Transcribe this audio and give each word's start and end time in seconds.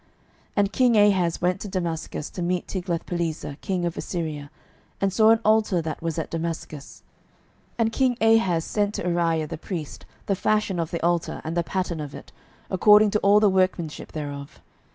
12:016:010 0.01 0.09
And 0.55 0.73
king 0.73 0.97
Ahaz 0.97 1.41
went 1.43 1.61
to 1.61 1.67
Damascus 1.67 2.31
to 2.31 2.41
meet 2.41 2.65
Tiglathpileser 2.65 3.57
king 3.61 3.85
of 3.85 3.95
Assyria, 3.95 4.49
and 4.99 5.13
saw 5.13 5.29
an 5.29 5.39
altar 5.45 5.79
that 5.79 6.01
was 6.01 6.17
at 6.17 6.31
Damascus: 6.31 7.03
and 7.77 7.91
king 7.91 8.17
Ahaz 8.19 8.65
sent 8.65 8.95
to 8.95 9.03
Urijah 9.03 9.47
the 9.47 9.59
priest 9.59 10.07
the 10.25 10.33
fashion 10.35 10.79
of 10.79 10.89
the 10.89 11.05
altar, 11.05 11.39
and 11.43 11.55
the 11.55 11.61
pattern 11.63 11.99
of 11.99 12.15
it, 12.15 12.31
according 12.71 13.11
to 13.11 13.19
all 13.19 13.39
the 13.39 13.47
workmanship 13.47 14.11
thereof. 14.13 14.59